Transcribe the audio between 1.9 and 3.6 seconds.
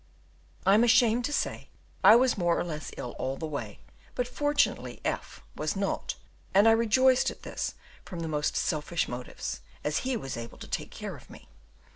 I was more or less ill all the